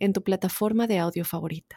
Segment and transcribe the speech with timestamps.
[0.00, 1.76] en tu plataforma de audio favorita.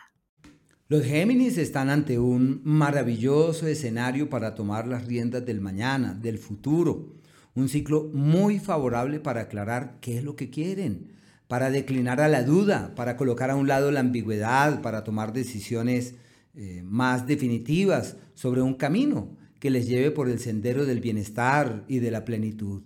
[0.88, 7.14] Los Géminis están ante un maravilloso escenario para tomar las riendas del mañana, del futuro.
[7.56, 11.14] Un ciclo muy favorable para aclarar qué es lo que quieren,
[11.48, 16.16] para declinar a la duda, para colocar a un lado la ambigüedad, para tomar decisiones
[16.56, 22.00] eh, más definitivas sobre un camino que les lleve por el sendero del bienestar y
[22.00, 22.84] de la plenitud.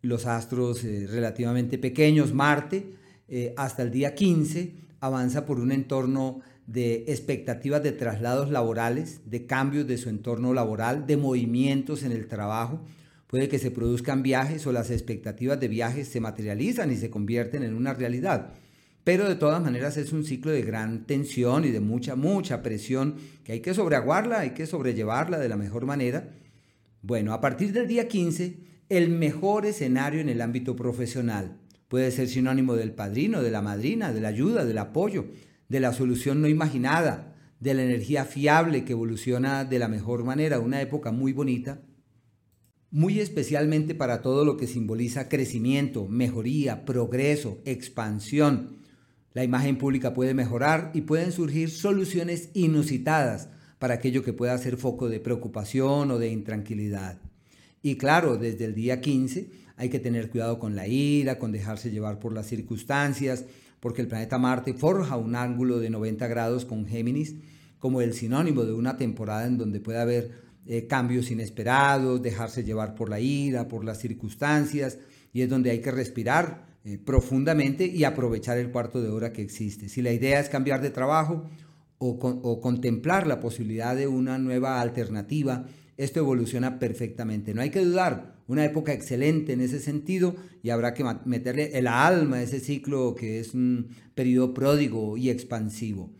[0.00, 2.94] Los astros eh, relativamente pequeños, Marte,
[3.28, 9.46] eh, hasta el día 15, avanza por un entorno de expectativas de traslados laborales, de
[9.46, 12.80] cambios de su entorno laboral, de movimientos en el trabajo.
[13.26, 17.62] Puede que se produzcan viajes o las expectativas de viajes se materializan y se convierten
[17.62, 18.52] en una realidad.
[19.02, 23.16] Pero de todas maneras es un ciclo de gran tensión y de mucha, mucha presión
[23.44, 26.30] que hay que sobreaguarla, hay que sobrellevarla de la mejor manera.
[27.02, 28.56] Bueno, a partir del día 15,
[28.88, 34.12] el mejor escenario en el ámbito profesional puede ser sinónimo del padrino, de la madrina,
[34.12, 35.26] de la ayuda, del apoyo,
[35.68, 40.60] de la solución no imaginada, de la energía fiable que evoluciona de la mejor manera,
[40.60, 41.82] una época muy bonita,
[42.90, 48.78] muy especialmente para todo lo que simboliza crecimiento, mejoría, progreso, expansión.
[49.32, 54.76] La imagen pública puede mejorar y pueden surgir soluciones inusitadas para aquello que pueda ser
[54.76, 57.23] foco de preocupación o de intranquilidad.
[57.84, 61.90] Y claro, desde el día 15 hay que tener cuidado con la ira, con dejarse
[61.90, 63.44] llevar por las circunstancias,
[63.78, 67.34] porque el planeta Marte forja un ángulo de 90 grados con Géminis
[67.78, 70.30] como el sinónimo de una temporada en donde puede haber
[70.64, 74.96] eh, cambios inesperados, dejarse llevar por la ira, por las circunstancias,
[75.34, 79.42] y es donde hay que respirar eh, profundamente y aprovechar el cuarto de hora que
[79.42, 79.90] existe.
[79.90, 81.44] Si la idea es cambiar de trabajo
[81.98, 85.66] o contemplar la posibilidad de una nueva alternativa,
[85.96, 87.54] esto evoluciona perfectamente.
[87.54, 91.86] No hay que dudar, una época excelente en ese sentido y habrá que meterle el
[91.86, 96.10] alma a ese ciclo que es un periodo pródigo y expansivo.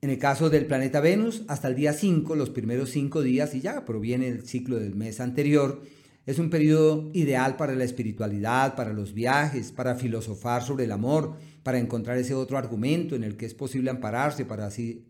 [0.00, 3.62] En el caso del planeta Venus, hasta el día 5, los primeros 5 días, y
[3.62, 5.80] ya proviene el ciclo del mes anterior,
[6.26, 11.36] es un periodo ideal para la espiritualidad, para los viajes, para filosofar sobre el amor,
[11.62, 15.06] para encontrar ese otro argumento en el que es posible ampararse para así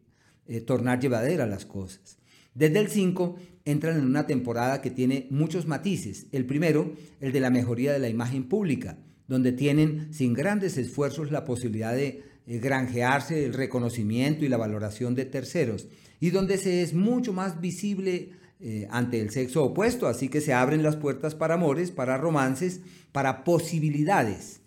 [0.47, 2.19] eh, tornar llevadera las cosas.
[2.55, 6.27] Desde el 5 entran en una temporada que tiene muchos matices.
[6.33, 11.31] El primero, el de la mejoría de la imagen pública, donde tienen sin grandes esfuerzos
[11.31, 15.89] la posibilidad de eh, granjearse el reconocimiento y la valoración de terceros,
[16.21, 20.53] y donde se es mucho más visible eh, ante el sexo opuesto, así que se
[20.53, 22.83] abren las puertas para amores, para romances,
[23.13, 24.61] para posibilidades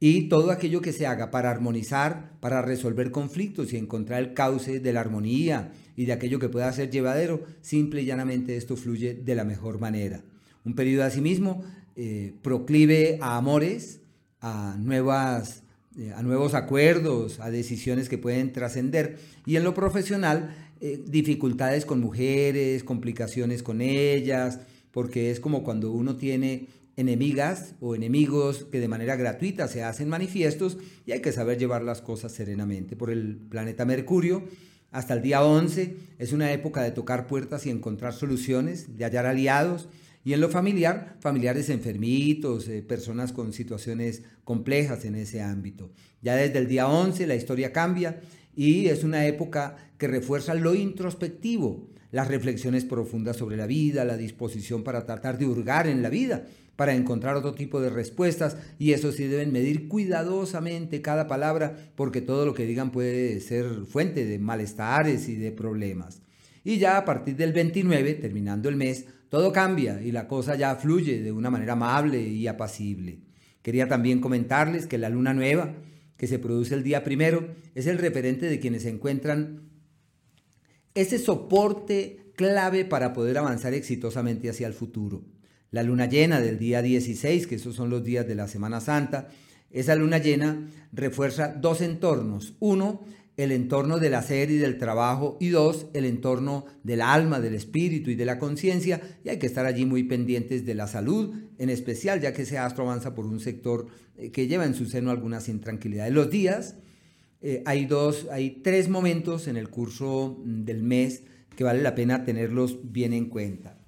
[0.00, 4.80] y todo aquello que se haga para armonizar, para resolver conflictos y encontrar el cauce
[4.80, 9.14] de la armonía y de aquello que pueda ser llevadero, simple y llanamente esto fluye
[9.14, 10.22] de la mejor manera.
[10.64, 11.64] Un periodo asimismo
[11.96, 14.00] eh, proclive a amores,
[14.40, 15.62] a, nuevas,
[15.96, 21.86] eh, a nuevos acuerdos, a decisiones que pueden trascender y en lo profesional eh, dificultades
[21.86, 24.58] con mujeres, complicaciones con ellas,
[24.90, 26.66] porque es como cuando uno tiene
[26.96, 31.82] enemigas o enemigos que de manera gratuita se hacen manifiestos y hay que saber llevar
[31.82, 32.96] las cosas serenamente.
[32.96, 34.44] Por el planeta Mercurio,
[34.90, 39.26] hasta el día 11 es una época de tocar puertas y encontrar soluciones, de hallar
[39.26, 39.88] aliados.
[40.24, 45.90] Y en lo familiar, familiares enfermitos, eh, personas con situaciones complejas en ese ámbito.
[46.22, 48.20] Ya desde el día 11 la historia cambia
[48.54, 54.16] y es una época que refuerza lo introspectivo, las reflexiones profundas sobre la vida, la
[54.16, 58.92] disposición para tratar de hurgar en la vida para encontrar otro tipo de respuestas y
[58.92, 64.26] eso sí deben medir cuidadosamente cada palabra porque todo lo que digan puede ser fuente
[64.26, 66.22] de malestares y de problemas.
[66.62, 70.76] Y ya a partir del 29, terminando el mes, todo cambia y la cosa ya
[70.76, 73.18] fluye de una manera amable y apacible.
[73.60, 75.74] Quería también comentarles que la luna nueva,
[76.16, 79.73] que se produce el día primero, es el referente de quienes encuentran
[80.94, 85.22] ese soporte clave para poder avanzar exitosamente hacia el futuro
[85.74, 89.26] la luna llena del día 16, que esos son los días de la Semana Santa,
[89.72, 92.54] esa luna llena refuerza dos entornos.
[92.60, 93.02] Uno,
[93.36, 98.10] el entorno del hacer y del trabajo y dos, el entorno del alma, del espíritu
[98.10, 101.70] y de la conciencia y hay que estar allí muy pendientes de la salud, en
[101.70, 105.10] especial ya que ese astro avanza por un sector eh, que lleva en su seno
[105.10, 106.14] algunas intranquilidades.
[106.14, 106.76] Los días
[107.46, 111.24] eh, hay dos, hay tres momentos en el curso mm, del mes
[111.54, 113.78] que vale la pena tenerlos bien en cuenta.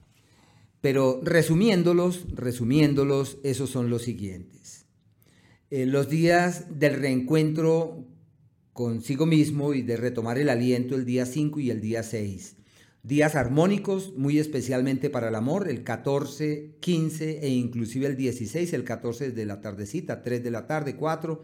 [0.82, 4.84] Pero resumiéndolos, resumiéndolos, esos son los siguientes.
[5.70, 8.04] Eh, los días del reencuentro
[8.74, 12.56] consigo mismo y de retomar el aliento el día 5 y el día 6.
[13.02, 18.84] Días armónicos, muy especialmente para el amor, el 14, 15 e inclusive el 16, el
[18.84, 21.42] 14 de la tardecita, 3 de la tarde, 4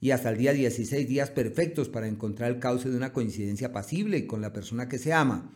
[0.00, 4.26] y hasta el día 16 días perfectos para encontrar el cauce de una coincidencia pasible
[4.26, 5.52] con la persona que se ama.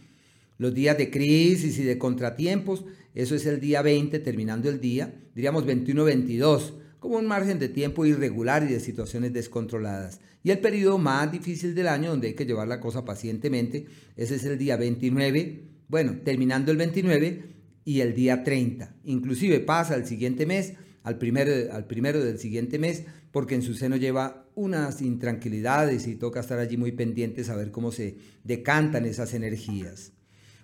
[0.58, 2.84] Los días de crisis y de contratiempos,
[3.14, 8.06] eso es el día 20 terminando el día, diríamos 21-22, como un margen de tiempo
[8.06, 10.20] irregular y de situaciones descontroladas.
[10.44, 13.86] Y el periodo más difícil del año, donde hay que llevar la cosa pacientemente,
[14.16, 17.42] ese es el día 29, bueno, terminando el 29
[17.84, 18.94] y el día 30.
[19.04, 23.74] Inclusive pasa el siguiente mes, al primero, al primero del siguiente mes, porque en su
[23.74, 29.06] seno lleva unas intranquilidades y toca estar allí muy pendientes a ver cómo se decantan
[29.06, 30.12] esas energías.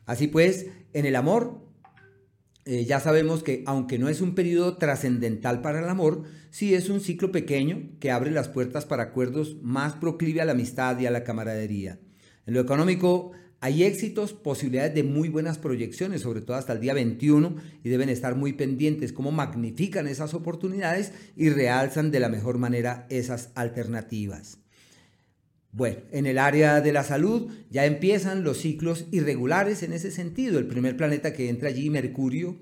[0.07, 1.69] Así pues, en el amor
[2.71, 6.91] eh, ya sabemos que aunque no es un periodo trascendental para el amor, sí es
[6.91, 11.07] un ciclo pequeño que abre las puertas para acuerdos más proclive a la amistad y
[11.07, 11.99] a la camaradería.
[12.45, 16.95] En lo económico hay éxitos, posibilidades de muy buenas proyecciones, sobre todo hasta el día
[16.95, 22.59] 21, y deben estar muy pendientes cómo magnifican esas oportunidades y realzan de la mejor
[22.59, 24.59] manera esas alternativas.
[25.73, 30.59] Bueno, en el área de la salud ya empiezan los ciclos irregulares en ese sentido.
[30.59, 32.57] El primer planeta que entra allí, Mercurio,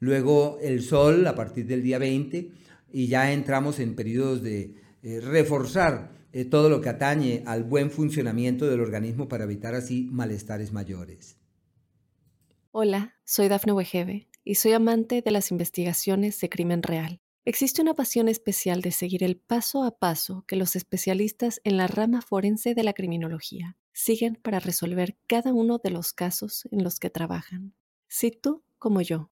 [0.00, 2.50] luego el Sol a partir del día 20
[2.92, 7.90] y ya entramos en periodos de eh, reforzar eh, todo lo que atañe al buen
[7.90, 11.36] funcionamiento del organismo para evitar así malestares mayores.
[12.70, 17.20] Hola, soy Dafne Wegebe y soy amante de las investigaciones de crimen real.
[17.44, 21.88] Existe una pasión especial de seguir el paso a paso que los especialistas en la
[21.88, 27.00] rama forense de la criminología siguen para resolver cada uno de los casos en los
[27.00, 27.74] que trabajan.
[28.06, 29.31] Si tú, como yo,